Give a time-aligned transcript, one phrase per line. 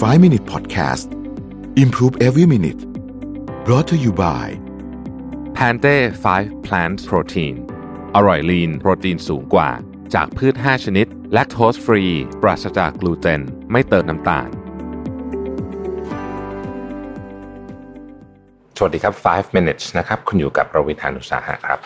[0.00, 1.06] 5 Minute Podcast
[1.76, 2.80] Improve Every Minute
[3.66, 4.46] brought to you by
[5.54, 5.96] แพนเต้
[6.32, 7.54] 5 plant protein
[8.14, 9.70] อร่อยลีนโปรตีนสูงกว่า
[10.14, 12.04] จากพืช 5 ชนิด แลคโตสฟรี
[12.42, 13.40] ปราศจากกลูเตน
[13.72, 14.48] ไม่เติมน้ำตาล
[18.76, 21.78] สวัสดีครับ 5 minutes นะครับ คุณอยู่กับประวิธานุสาหะครับ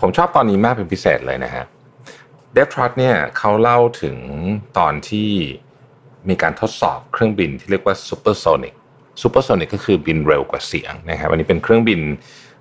[0.00, 1.64] ผมชอบตอนนี้มากเป็นพิเศษเลยนะฮะ
[2.52, 4.16] เดฟทรัตเนี่ยเขาเล่าถึง
[4.78, 5.30] ตอนที่
[6.28, 8.74] มีการทดสอบเครื่องบินที่เรียกว่า supersonic
[9.22, 12.00] supersonic ก็คือบินเร็วกว่าเสียงนะครับอันนี้เป็นเครื่องบิน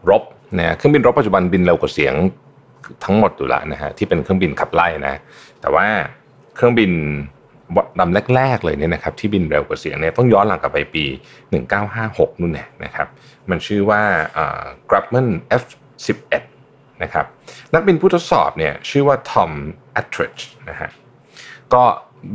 [0.10, 0.24] รบ
[0.58, 2.14] นะเครื่องบินรบปัจจุบันบินเร็วกว่าเสียง
[3.04, 5.16] ทั้งหมดอยู่แล้วนะฮะที่เป็นเครื่องบินขับไล่นะ
[5.62, 5.88] แต่ว่า
[6.56, 6.92] เครื่องบิน
[8.00, 11.06] ลำแรก ๆ เลยเนี่ยนะครับที่บินเร็วกว่าเสียงเนี่ยต้องย้อนหลังกลับไปปี
[11.74, 13.08] 1956 นู่นเนี่ยนะครับ
[13.50, 14.02] มันชื่อว่า
[14.90, 15.28] Grumman
[15.62, 16.44] F11
[17.04, 17.26] นะครับ
[17.74, 19.52] นักบินผู้ทดสอบเนี่ยชื่อว่าทอม
[19.94, 20.38] แอตริช
[20.70, 20.90] นะฮะ
[21.74, 21.84] ก็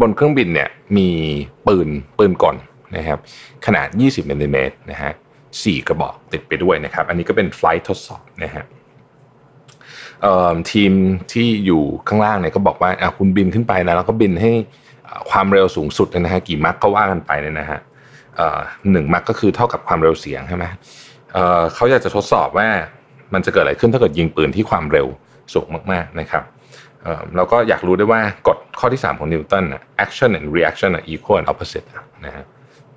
[0.01, 1.09] บนเครื่องบินเนี่ยมี
[1.66, 1.88] ปืน
[2.19, 2.56] ปืนกล
[2.97, 3.19] นะครับ
[3.67, 5.12] ขนาด 20มิลลิเมตรนะฮะ
[5.62, 8.64] สี่กระบอกติดไปด้วยนะครับ อันนี้ก็เป็นไฟล์ทดสอบนะฮะ
[10.73, 10.92] ทีม
[11.33, 14.50] ที่อยู่ข้างล่างเนี่ยก็บอกว่าคุณบินขึ้นไปนะแล้วก็บินให้
[15.31, 17.80] ความเร็วสูงสุดนะฮะกี่มักก็ว่ากันไปเนี่ยนะฮะ
[18.91, 20.64] หนึ่งมักก็คือเท่ากับความเร็วเสียงใช่ไหม
[21.75, 22.69] เขาอยากจะทดสอบว่า
[23.34, 25.06] มันจะเกิดอะไรขึ้นถ้าเกิดยิงปืนที่ความเร็ว
[25.55, 26.42] สูงมากๆนะครับ
[27.36, 29.64] เราก็อยากรู้ได้ว่ากฎข้อที่ 3 ของนิวตัน
[30.05, 31.86] action and reaction are equal and opposite
[32.27, 32.44] นะฮะ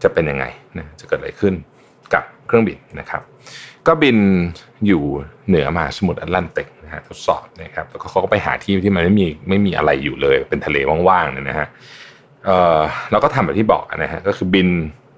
[0.03, 0.45] จะเป็นยังไง
[0.77, 1.53] นะจะเกิดอะไรขึ้น
[2.13, 3.21] กับเครื่องบินนะครับ
[3.87, 4.17] ก็บิน
[4.87, 5.03] อยู่
[5.47, 10.77] เหนือมหาสมุทรแอตแลนติกนะฮะทดสอบนะครับแล้วก็เขาก็ไปหาที่ที่มันไม่มีไม่มีอะไรอยู่เลย เป็นทะเล
[11.09, 11.67] ว่างๆเนี่ยนะฮะ
[12.45, 12.79] เออ
[13.11, 14.69] เราก็ทำแบบที่บอกนะฮะก็คือบิน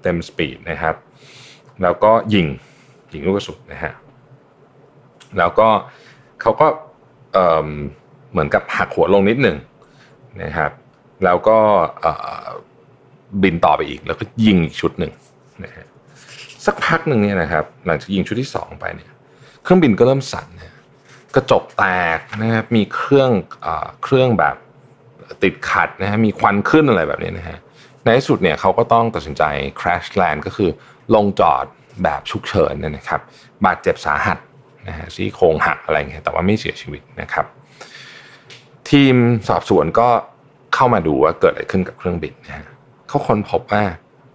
[0.02, 0.94] เต็มสปีดนะครับ
[1.82, 2.46] แล้วก็ยิง
[3.12, 3.92] ยิงลูกกระสุนนะฮะ
[5.38, 5.68] แล้วก็
[6.40, 6.66] เขาก็
[7.32, 9.56] เหมือนกับหักหัวลงนิดหนึ่ง
[10.42, 10.70] นะครับ
[11.24, 11.58] แล้วก็
[13.42, 15.12] บินต่อไปอีกแล้วก็ยิงอีกชุดหนึ่ง
[15.64, 15.86] นะฮะ
[16.66, 19.10] สักพักหนึ่งเนี่ยนะครับหลังจากยิงชุดที่สองไปเนี่ย
[19.62, 20.74] เครื่องบินก็เริ่มสั่นนะ
[21.34, 21.84] กระจกแต
[22.16, 23.30] กนะครับมีเครื่อง
[24.02, 24.56] เครื่องแบบ
[25.42, 27.58] ติดขัดนะฮะมีควันขึ้นอะไรแบบนี้นะฮะ
[28.04, 29.42] ในที่สุดเนี่ยเขาก็ต้องตัดสินใจ
[29.80, 30.70] crash land ก็คือ
[31.14, 31.64] ลงจอด
[32.02, 33.20] แบบฉุกเฉินนะครับ
[33.64, 34.38] บาดเจ็บสาหัส
[34.88, 37.46] นะฮะซี่โครงหักอะไรเงี้ยแต่ว่าไม่เสียชีวิตนะครับ
[38.90, 39.14] ทีม
[39.48, 40.08] สอบสวนก็
[40.74, 42.68] เข้ามาดูว่าเกิดอะไรขึ้นกับเครื่องบินนะฮะ
[43.08, 43.82] เขาค้นพบว่า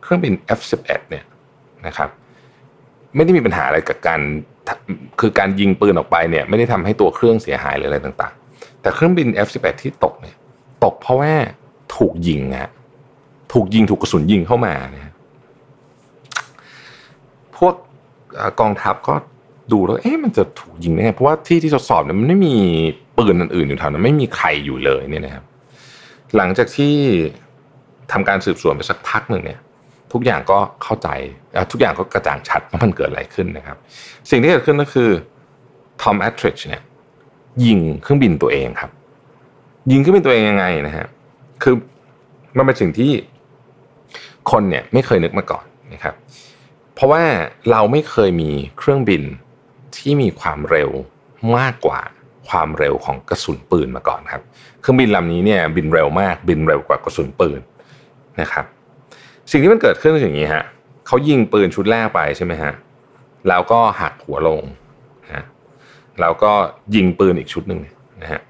[0.02, 1.26] เครื่องบิน F11 เนี่ย
[1.88, 2.10] นะครับ
[3.16, 4.22] ไม่ได้มีปัญหาอะไรกับการ
[5.20, 10.36] คือการยิงปืนออกไปเนี่ย ไม่ได้ทำให้ตัวเครื่องเสียหายหรืออะไรต่าง ๆ แต่เครื่องบิน F11 ที่ตกเนี่ย
[10.84, 11.34] ตกเพราะว่า
[11.96, 12.72] ถูกยิงฮะ
[13.54, 15.14] ถูกยิงถูกกระสุนยิงเข้ามาเนี่ย
[17.58, 17.74] พวก
[18.60, 19.16] กองทัพก็
[19.72, 22.56] ดูแล้วเอ๊ะมันจะถูกยิงได้ไงเพราะว่าที่ที่ทดสอบเนี่ยมันไม่มี
[23.18, 25.44] ปืนอื่นๆอยู่แถวนั้นไม่มีใครอยู่เลยเนี่ยนะครับ
[26.36, 26.96] หลังจากที่
[28.12, 29.59] ทำการสืบสวนไปสักพักหนึ่งเนี่ย
[30.14, 31.09] ทุกอย่างก็เข้าใจ
[31.72, 33.78] ทุกอย่างก็กระจ่างชัดว่ามันเกิดอะไรขึ้นนะครับ
[34.30, 35.09] สิ่งที่เกิดขึ้นก็คือ
[36.02, 36.81] ทอมแอตริชเนี่ย
[37.66, 38.92] ยิงเครื่องบินตัวเองครับ
[39.92, 41.08] ยิงเครื่องบินตัวเองยังไงนะฮะ
[41.64, 41.75] คือ
[42.58, 43.12] มันเป็นสิ่งที่
[44.52, 46.16] คนเนี่ยไม่เคยนึกมาก่อนนะครับ
[46.94, 47.24] เพราะว่า
[47.72, 49.24] เราไม่เคยมีเครื่องบิน
[49.98, 50.90] ที่มีความเร็ว
[51.58, 52.00] มากกว่า
[52.50, 54.41] ความเร็วของกระสุนปืนมาก่อนครับ
[54.81, 57.59] เครื่องบินลำนี้เนี่ยบินเร็วมากบินเร็วกว่ากระสุนปืน
[58.41, 58.66] นะครับ
[59.51, 60.63] สิ่งที่มันเกิดขึ้นคืออย่างนี้ฮะ
[61.07, 62.73] เขายิงปืนชุดแรกไปใช่ไหมฮะ
[63.47, 64.61] แล้วก็หักหัวลง
[65.33, 65.44] นะ
[66.22, 66.51] แล้วก็
[66.95, 67.79] ยิงปืนอีกชุดหนึ่ง
[68.22, 68.41] นะฮะ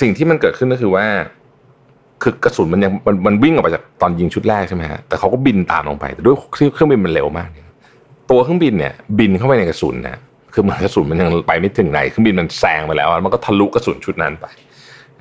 [0.00, 1.06] สิ่งที่มันเกิดขึ้นก็คือว่า
[2.22, 7.48] คือกระสุนมันยังมันมันวิ่งออกไปจากตอนยิงชุดแรกใช่ไหมฮะแต่เขาก็บินตามลงไปแต่ด้วยเครื่องบินมันเร็วมาก
[8.30, 10.18] ตัวเครื่องบินเนี่ย บินเข้าไปในกระสุนนะ
[10.52, 14.46] คือมันกระสุนมันยังไปไม่ถึงไหนเครื่องบินมันแซงไปแล้ว มันก็ทะลุกระสุนชุดนั้นไป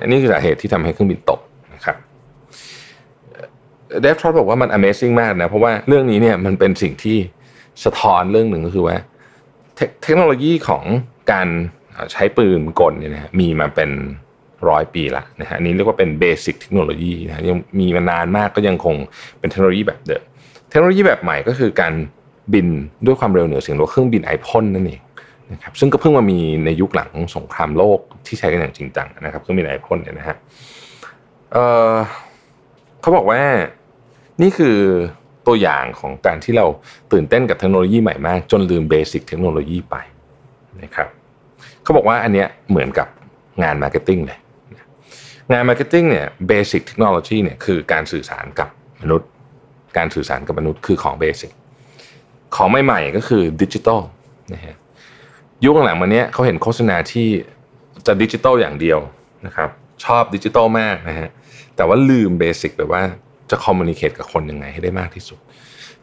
[0.02, 1.40] อันนี้คือสาเหตุที่ทำให้เครื่องบินตก
[1.75, 1.96] นะครับ
[4.02, 7.18] เดฟทรอตบอกว่ามัน Amazing มากนะ เพราะว่าเรื่องนี้เนี่ยมันเป็นสิ่งที่
[7.86, 8.97] สะท้อนเรื่องหนึ่งก็คือว่า
[10.03, 10.84] เทคโนโลยีของ
[11.31, 11.47] การ
[12.12, 13.91] ใช้ปืนกลเนี่ยนะมีมาเป็น
[14.70, 18.96] ร้อยปีละนะฮะอันนี้เรียกว่าเป็นเบสิกเทคโนโลยีนะยังมีมานานมากก็ยังคง
[19.40, 20.23] เป็นเทคโนโลยีแบบเดิม
[20.70, 21.94] เทคโนโลยีแบบใหม่ก็คือการ
[22.53, 22.67] บิน
[23.05, 25.00] ด้วยความเร็วเหนือเสียงหรือเครื่องบินไอพ่นนั่นเอง
[25.53, 30.38] นะครับซึ่งก็เพิ่งมามีในยุคหลังสงครามโลกที่ใช้กันอย่างจริงจังนะครับเครื่องบินไอพ่นเนี่ยนะฮะ
[31.52, 33.42] เขาบอกว่า
[34.42, 34.78] นี่คือ
[35.48, 36.66] ตัวอย่างของการที่เรา
[37.12, 39.96] ตื่นเต้นกับเทคโนโลยีใหม่มาก จนลืม basic technology ไป
[40.84, 41.08] นะครับ
[41.84, 43.08] เขาบอกว่าอันเนี้ยเหมือนกับ
[43.64, 44.40] งาน marketing เลย
[45.52, 48.70] งาน marketing เนี่ย basic technology เนี่ยคือการสื่อสารกับ
[49.02, 49.30] มนุษย์
[49.98, 51.52] การสื่อสารกับมนุษย์คือของ basic
[52.56, 54.02] ของใหม่ๆก็คือดิจิตอล
[54.53, 54.76] นะฮะ
[55.66, 57.28] ยุคหลังมาเนี้ยเขาเห็นโฆษณาที่
[58.08, 58.99] จะดิจิตอลอย่างเดียว
[59.46, 59.69] นะครับ
[60.05, 61.29] ชอบดิจิตอลมากนะฮะ
[61.75, 63.03] แต่ว่าลืม basic แบบว่า
[63.49, 65.40] จะ communicate กับคนยังไงให้ได้มากที่สุด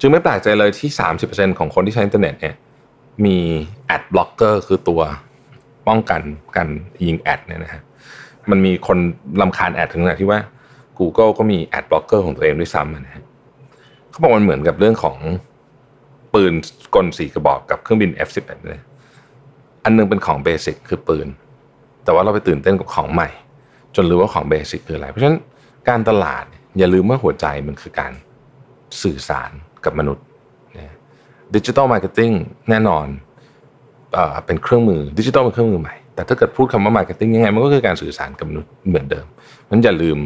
[0.00, 0.90] จึงไม่แปลกใจเลยที่
[1.24, 2.54] 30%ของคนที่ใช้อินเทอร์เน็ตเนี่ย
[3.24, 3.38] มี
[3.86, 5.00] ad blocker คือตัว
[5.88, 6.20] ป้องกัน
[6.56, 6.68] การ
[7.06, 7.82] ยิง ad เนี่ยนะฮะ
[8.50, 8.98] มันมีคน
[9.40, 10.40] รำคาญ ad ถึงขนาดที่ว่า
[10.98, 13.24] Google ก็มี ad blocker ของตัวเองด้วยซ้ำนะฮะ
[14.10, 15.16] เขาบอกมันเหมือนกับเรื่องของ
[16.34, 16.54] ปืน
[16.94, 18.78] กลสี่กระบอกกับเครื่องบิน F11 เลย
[19.84, 21.28] อันนึงเป็นของ basic คือปืน
[22.04, 23.28] แต่ว่าเราไปตื่นเต้นกับของใหม่
[23.96, 25.38] จนลืมว่าของ basic คืออะไร เพราะฉะนั้น
[25.88, 26.44] การตลาด
[26.78, 28.12] อย่าลืมว่าหัวใจมันคือการ
[29.02, 29.50] สื่อสาร
[29.84, 30.24] กับมนุษย์
[31.54, 32.30] digital marketing
[32.70, 33.06] แน่นอน
[34.46, 39.26] เป็นเครื่องมือดิจิทัลเป็นเครื่องมือใหม่ แต่ถ้าเกิดพูดคำว่า marketing ยังไงมันก็คือการสื่อสารกับมนุษย์เหมือนเดิม
[39.70, 40.18] มันอย่าลืม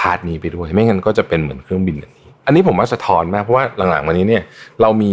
[0.00, 4.42] part นี้ไปด้วยไม่งั้นก็จะเป็นเหมือนเครื่องบินอย่างนี้ อันนี้ผมว่าสะท้อนมากเพราะว่าหลังๆมานี้เนี่ย
[4.82, 5.12] เรามี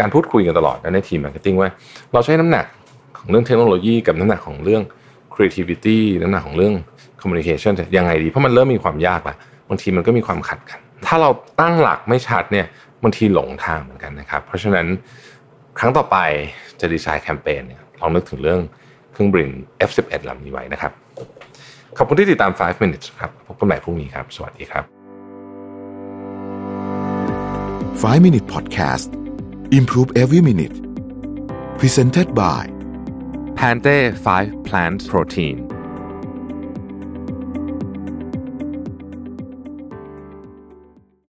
[0.00, 1.68] การพูดคุยกันตลอดในทีม marketing ว่า
[2.12, 2.64] เราใช้น้ำหนัก
[3.24, 4.82] ของเรื่องเทคโนโลยีกับน้ำหนักของเรื่อง
[5.34, 6.74] creativity น้ำหนักของเรื่อง
[7.20, 9.34] communication ยังไงดี เพราะมันเริ่มมีความยากละ
[9.68, 11.30] บางทีมันก็มีความขัดกัน ถ้าเรา
[11.60, 12.66] ตั้งหลักไม่ชัดเนี่ย
[13.02, 14.86] บางทีหลงทางเหมือนกันนะครับ เพราะฉะนั้น
[15.78, 16.16] ครั้งต่อไป
[16.80, 18.60] จะดีไซน์แคมเปญเนี่ยลองนึกถึงเรื่อง
[19.12, 19.48] เครื่องบิน
[19.88, 20.92] F11 ลำนี้ไว้นะครับ
[21.98, 24.84] ขอบคุณที่ติดตาม 5 minutes ครับ พบกันใหม่พรุ่งนี้ครับ สวัสดีครับ
[28.02, 29.08] 5 minute podcast
[29.78, 30.76] improve every minute
[31.80, 32.73] presented by
[33.54, 35.73] Pante 5 plant protein